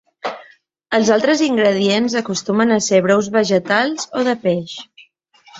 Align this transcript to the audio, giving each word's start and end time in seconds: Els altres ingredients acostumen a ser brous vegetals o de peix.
Els 0.97 1.11
altres 1.15 1.43
ingredients 1.49 2.17
acostumen 2.23 2.77
a 2.77 2.81
ser 2.89 3.03
brous 3.09 3.31
vegetals 3.39 4.11
o 4.23 4.29
de 4.31 4.37
peix. 4.49 4.79